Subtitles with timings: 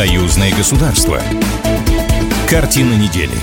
[0.00, 1.20] Союзное государство.
[2.48, 3.36] Картина недели.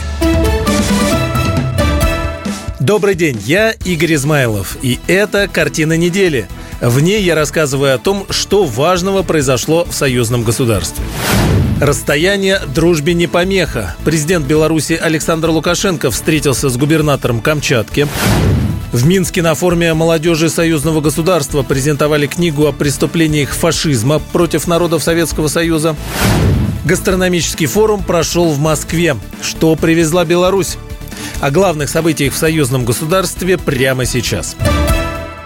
[2.80, 6.48] Добрый день, я Игорь Измайлов, и это «Картина недели».
[6.82, 11.06] В ней я рассказываю о том, что важного произошло в союзном государстве.
[11.80, 13.96] Расстояние дружбе не помеха.
[14.04, 18.08] Президент Беларуси Александр Лукашенко встретился с губернатором Камчатки.
[18.92, 25.50] В Минске на форуме молодежи союзного государства презентовали книгу о преступлениях фашизма против народов Советского
[25.50, 25.96] Союза.
[26.86, 29.18] Гастрономический форум прошел в Москве.
[29.42, 30.78] Что привезла Беларусь?
[31.42, 34.56] О главных событиях в союзном государстве прямо сейчас.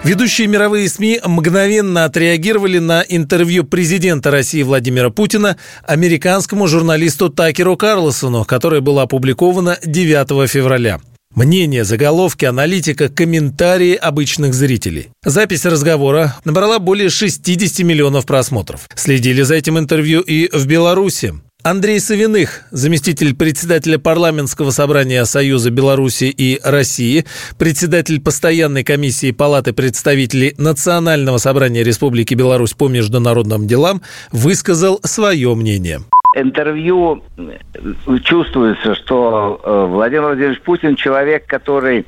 [0.04, 8.46] Ведущие мировые СМИ мгновенно отреагировали на интервью президента России Владимира Путина американскому журналисту Такеру Карлосону,
[8.46, 11.00] которое было опубликовано 9 февраля.
[11.34, 15.10] Мнение, заголовки, аналитика, комментарии обычных зрителей.
[15.24, 18.82] Запись разговора набрала более 60 миллионов просмотров.
[18.96, 21.34] Следили за этим интервью и в Беларуси.
[21.64, 27.26] Андрей Савиных, заместитель председателя парламентского собрания Союза Беларуси и России,
[27.58, 34.02] председатель постоянной комиссии Палаты представителей Национального собрания Республики Беларусь по международным делам,
[34.32, 36.02] высказал свое мнение
[36.36, 37.24] интервью
[38.24, 42.06] чувствуется, что э, Владимир Владимирович Путин человек, который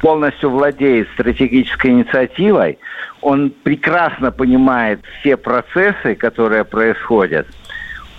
[0.00, 2.78] полностью владеет стратегической инициативой,
[3.20, 7.46] он прекрасно понимает все процессы, которые происходят–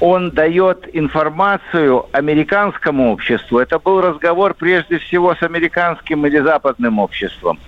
[0.01, 3.59] он дает информацию американскому обществу.
[3.59, 7.59] Это был разговор прежде всего с американским или западным обществом.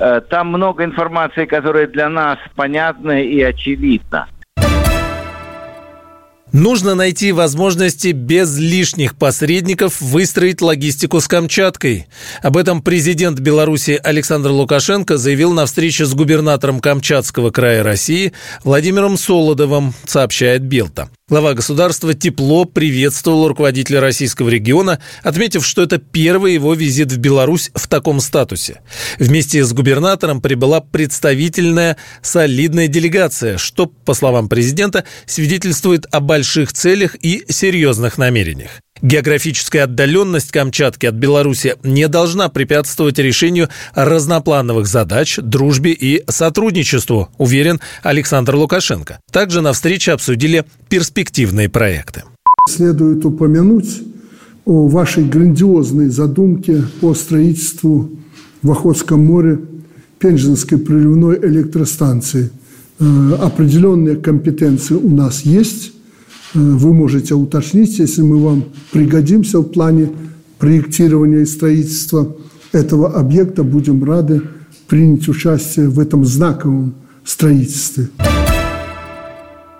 [0.00, 4.26] Э, там много информации, которая для нас понятна и очевидна.
[6.52, 12.06] Нужно найти возможности без лишних посредников выстроить логистику с Камчаткой.
[12.42, 18.32] Об этом президент Беларуси Александр Лукашенко заявил на встрече с губернатором Камчатского края России
[18.64, 21.08] Владимиром Солодовым, сообщает Белта.
[21.30, 27.70] Глава государства тепло приветствовал руководителя российского региона, отметив, что это первый его визит в Беларусь
[27.72, 28.80] в таком статусе.
[29.20, 37.14] Вместе с губернатором прибыла представительная солидная делегация, что, по словам президента, свидетельствует о больших целях
[37.14, 38.80] и серьезных намерениях.
[39.02, 47.80] Географическая отдаленность Камчатки от Беларуси не должна препятствовать решению разноплановых задач, дружбе и сотрудничеству, уверен
[48.02, 49.18] Александр Лукашенко.
[49.32, 52.24] Также на встрече обсудили перспективные проекты.
[52.68, 54.02] Следует упомянуть
[54.66, 58.10] о вашей грандиозной задумке по строительству
[58.62, 59.60] в Охотском море
[60.18, 62.50] Пенжинской приливной электростанции.
[62.98, 65.92] Э, определенные компетенции у нас есть–
[66.54, 70.10] вы можете уточнить, если мы вам пригодимся в плане
[70.58, 72.36] проектирования и строительства
[72.72, 74.42] этого объекта, будем рады
[74.86, 76.94] принять участие в этом знаковом
[77.24, 78.08] строительстве.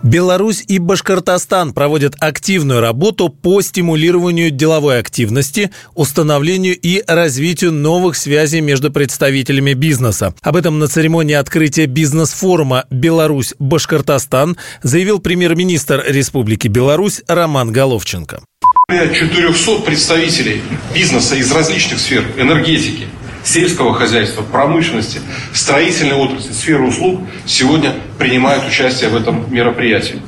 [0.03, 8.63] Беларусь и Башкортостан проводят активную работу по стимулированию деловой активности, установлению и развитию новых связей
[8.63, 10.35] между представителями бизнеса.
[10.41, 18.41] Об этом на церемонии открытия бизнес-форума «Беларусь-Башкортостан» заявил премьер-министр Республики Беларусь Роман Головченко.
[18.89, 20.63] Более 400 представителей
[20.95, 23.07] бизнеса из различных сфер энергетики,
[23.45, 25.21] сельского хозяйства, промышленности,
[25.53, 30.21] строительной отрасли, сферы услуг сегодня принимают участие в этом мероприятии.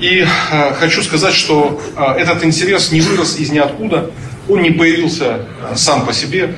[0.00, 4.10] И э, хочу сказать, что э, этот интерес не вырос из ниоткуда,
[4.48, 6.54] он не появился э, сам по себе.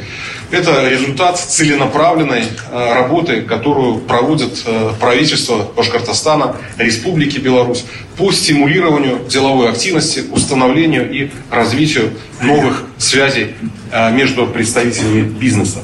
[0.50, 7.84] Это результат целенаправленной э, работы, которую проводит э, правительство Башкортостана, Республики Беларусь
[8.16, 13.56] по стимулированию деловой активности, установлению и развитию новых связей
[13.92, 15.80] э, между представителями бизнеса.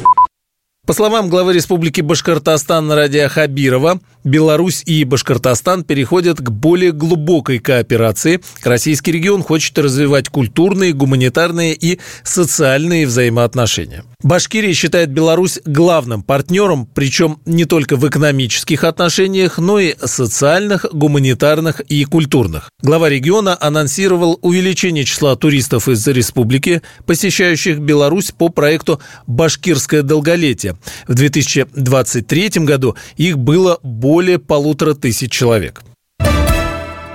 [0.87, 8.41] По словам главы Республики Башкортостан Радия Хабирова, Беларусь и Башкортостан переходят к более глубокой кооперации.
[8.63, 14.05] Российский регион хочет развивать культурные, гуманитарные и социальные взаимоотношения.
[14.25, 21.81] Башкирия считает Беларусь главным партнером, причем не только в экономических отношениях, но и социальных, гуманитарных
[21.81, 22.71] и культурных.
[22.81, 30.79] Глава региона анонсировал увеличение числа туристов из республики, посещающих Беларусь по проекту «Башкирское долголетие».
[31.07, 35.83] В 2023 году их было более полутора тысяч человек.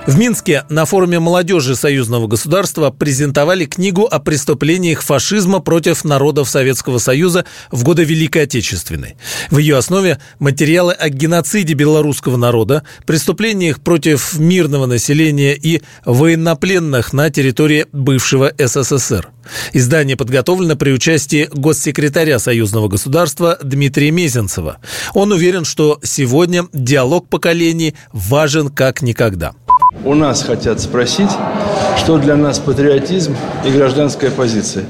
[0.06, 6.98] В Минске на форуме молодежи союзного государства презентовали книгу о преступлениях фашизма против народов Советского
[6.98, 9.16] Союза в годы Великой Отечественной.
[9.50, 17.30] В ее основе материалы о геноциде белорусского народа, преступлениях против мирного населения и военнопленных на
[17.30, 19.28] территории бывшего СССР.
[19.72, 24.78] Издание подготовлено при участии госсекретаря союзного государства Дмитрия Мезенцева.
[25.14, 29.54] Он уверен, что сегодня диалог поколений важен как никогда.
[30.04, 31.30] У нас хотят спросить,
[31.98, 33.36] что для нас патриотизм
[33.66, 34.84] и гражданская позиция.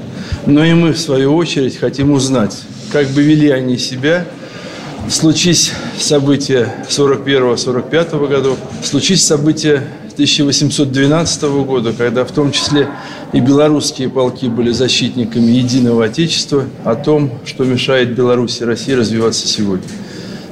[0.45, 2.57] Но и мы, в свою очередь, хотим узнать,
[2.91, 4.25] как бы вели они себя,
[5.09, 9.83] случись события 41-45 годов, случись события
[10.13, 12.87] 1812 года, когда в том числе
[13.33, 19.47] и белорусские полки были защитниками единого Отечества, о том, что мешает Беларуси и России развиваться
[19.47, 19.87] сегодня.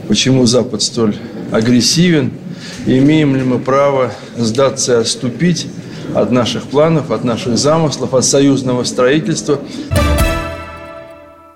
[0.08, 1.16] Почему Запад столь
[1.52, 2.32] агрессивен,
[2.98, 5.68] имеем ли мы право сдаться и отступить
[6.16, 9.60] от наших планов, от наших замыслов, от союзного строительства.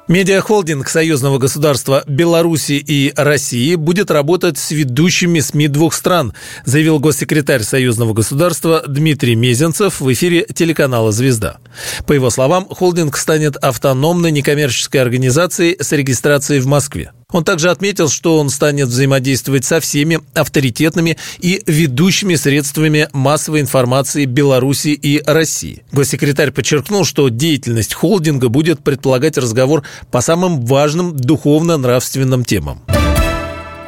[0.09, 6.33] Медиахолдинг союзного государства Беларуси и России будет работать с ведущими СМИ двух стран,
[6.65, 11.57] заявил госсекретарь союзного государства Дмитрий Мезенцев в эфире телеканала «Звезда».
[12.06, 17.13] По его словам, холдинг станет автономной некоммерческой организацией с регистрацией в Москве.
[17.33, 24.24] Он также отметил, что он станет взаимодействовать со всеми авторитетными и ведущими средствами массовой информации
[24.25, 25.83] Беларуси и России.
[25.91, 32.81] Госсекретарь подчеркнул, что деятельность холдинга будет предполагать разговор по самым важным духовно-нравственным темам.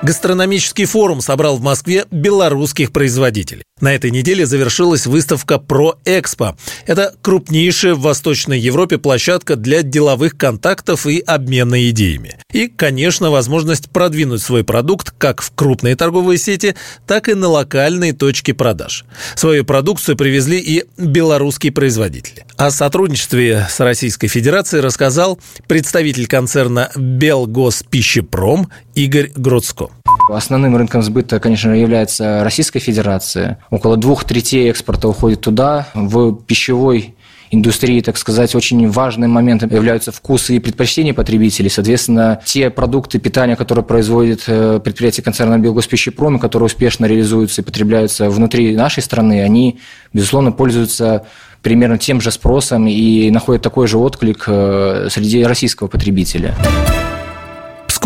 [0.06, 3.64] Гастрономический форум собрал в Москве белорусских производителей.
[3.82, 6.56] На этой неделе завершилась выставка «Про-Экспо».
[6.86, 12.38] Это крупнейшая в Восточной Европе площадка для деловых контактов и обмена идеями.
[12.54, 16.76] И, конечно, возможность продвинуть свой продукт как в крупные торговые сети,
[17.08, 19.06] так и на локальные точки продаж.
[19.36, 22.46] Свою продукцию привезли и белорусские производители.
[22.58, 29.95] О сотрудничестве с Российской Федерацией рассказал представитель концерна «Белгоспищепром» Игорь Гродско.
[30.30, 33.60] Основным рынком сбыта, конечно, является Российская Федерация.
[33.70, 35.88] Около двух третей экспорта уходит туда.
[35.94, 37.16] В пищевой
[37.52, 41.70] индустрии, так сказать, очень важным моментом являются вкусы и предпочтения потребителей.
[41.70, 48.30] Соответственно, те продукты питания, которые производит э, предприятие концерна Белгоспищепром, которые успешно реализуются и потребляются
[48.30, 49.80] внутри нашей страны, они,
[50.14, 51.26] безусловно, пользуются
[51.62, 56.54] примерно тем же спросом и находят такой же отклик э, среди российского потребителя.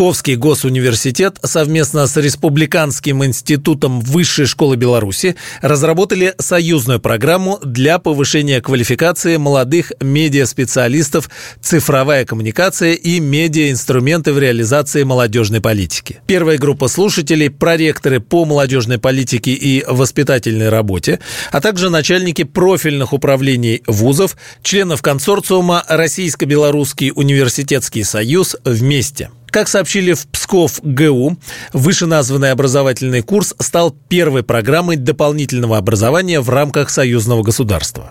[0.00, 9.36] Московский госуниверситет совместно с Республиканским институтом Высшей школы Беларуси разработали союзную программу для повышения квалификации
[9.36, 11.28] молодых медиаспециалистов
[11.60, 16.22] «Цифровая коммуникация и медиаинструменты в реализации молодежной политики».
[16.26, 21.20] Первая группа слушателей– проректоры по молодежной политике и воспитательной работе,
[21.52, 29.28] а также начальники профильных управлений вузов, членов консорциума Российско-Белорусский университетский союз «Вместе».
[29.50, 31.36] Как сообщили в Псков ГУ,
[31.72, 38.10] вышеназванный образовательный курс стал первой программой дополнительного образования в рамках союзного государства.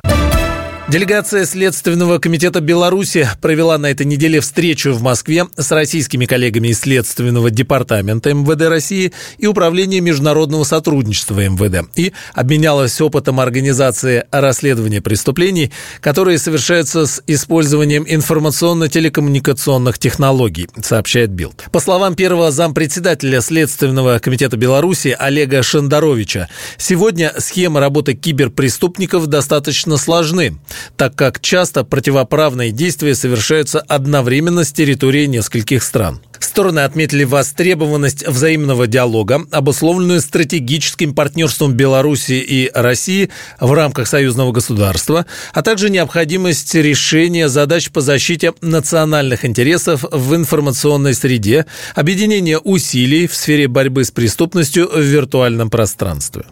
[0.89, 6.79] Делегация Следственного комитета Беларуси провела на этой неделе встречу в Москве с российскими коллегами из
[6.79, 15.71] Следственного департамента МВД России и Управления международного сотрудничества МВД и обменялась опытом организации расследования преступлений,
[16.01, 21.65] которые совершаются с использованием информационно-телекоммуникационных технологий, сообщает Билд.
[21.71, 26.49] По словам первого зампредседателя Следственного комитета Беларуси Олега Шандаровича,
[26.79, 30.57] сегодня схемы работы киберпреступников достаточно сложны
[30.97, 36.21] так как часто противоправные действия совершаются одновременно с территории нескольких стран.
[36.39, 45.25] Стороны отметили востребованность взаимного диалога, обусловленную стратегическим партнерством Беларуси и России в рамках союзного государства,
[45.53, 53.35] а также необходимость решения задач по защите национальных интересов в информационной среде, объединение усилий в
[53.35, 56.45] сфере борьбы с преступностью в виртуальном пространстве.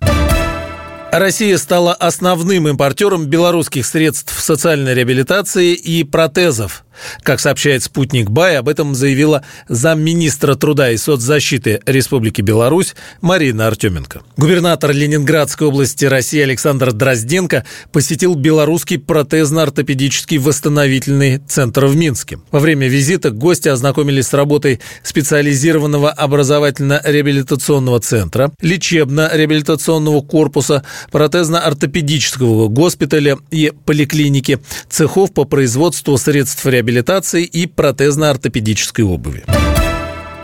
[1.11, 6.83] Россия стала основным импортером белорусских средств социальной реабилитации и протезов.
[7.23, 14.21] Как сообщает «Спутник Бай», об этом заявила замминистра труда и соцзащиты Республики Беларусь Марина Артеменко.
[14.37, 22.39] Губернатор Ленинградской области России Александр Дрозденко посетил белорусский протезно-ортопедический восстановительный центр в Минске.
[22.51, 33.71] Во время визита гости ознакомились с работой специализированного образовательно-реабилитационного центра, лечебно-реабилитационного корпуса, протезно-ортопедического госпиталя и
[33.85, 39.43] поликлиники, цехов по производству средств реабилитации реабилитации и протезно-ортопедической обуви.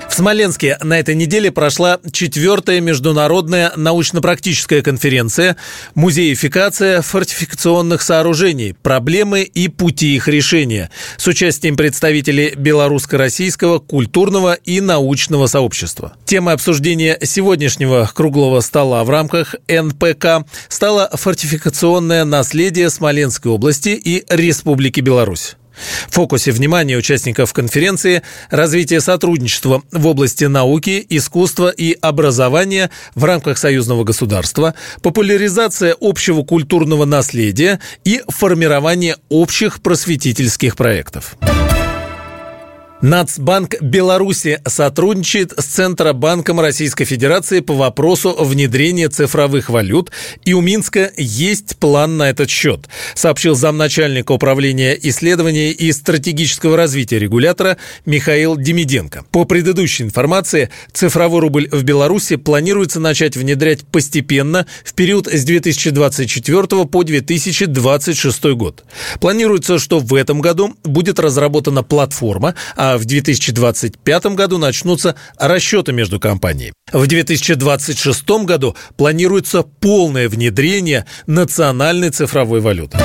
[0.10, 5.56] В Смоленске на этой неделе прошла четвертая международная научно-практическая конференция
[5.96, 8.76] «Музеификация фортификационных сооружений.
[8.80, 16.14] Проблемы и пути их решения» с участием представителей белорусско-российского культурного и научного сообщества.
[16.26, 25.00] Темой обсуждения сегодняшнего круглого стола в рамках НПК стало фортификационное наследие Смоленской области и Республики
[25.00, 25.56] Беларусь.
[26.08, 33.58] В фокусе внимания участников конференции развитие сотрудничества в области науки, искусства и образования в рамках
[33.58, 41.36] союзного государства, популяризация общего культурного наследия и формирование общих просветительских проектов.
[43.04, 50.10] Нацбанк Беларуси сотрудничает с Центробанком Российской Федерации по вопросу внедрения цифровых валют,
[50.46, 57.20] и у Минска есть план на этот счет, сообщил замначальника управления исследований и стратегического развития
[57.20, 59.26] регулятора Михаил Демиденко.
[59.32, 66.86] По предыдущей информации, цифровой рубль в Беларуси планируется начать внедрять постепенно в период с 2024
[66.86, 68.86] по 2026 год.
[69.20, 72.56] Планируется, что в этом году будет разработана платформа,
[72.94, 76.74] а в 2025 году начнутся расчеты между компаниями.
[76.92, 83.00] В 2026 году планируется полное внедрение национальной цифровой валюты.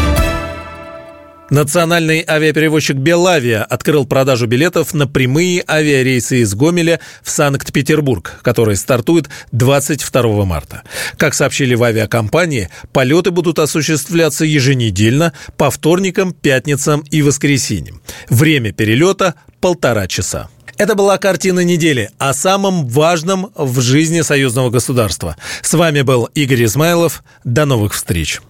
[1.50, 9.30] Национальный авиаперевозчик «Белавия» открыл продажу билетов на прямые авиарейсы из Гомеля в Санкт-Петербург, которые стартуют
[9.52, 10.82] 22 марта.
[11.16, 18.02] Как сообщили в авиакомпании, полеты будут осуществляться еженедельно по вторникам, пятницам и воскресеньям.
[18.28, 20.50] Время перелета– полтора часа.
[20.76, 25.36] Это была картина недели о самом важном в жизни союзного государства.
[25.62, 27.24] С вами был Игорь Измайлов.
[27.42, 28.40] До новых встреч.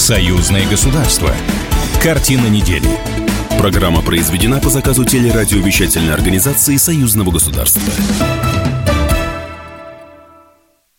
[0.00, 1.30] Союзное государство.
[2.02, 2.88] Картина недели.
[3.58, 7.82] Программа произведена по заказу телерадиовещательной организации Союзного государства.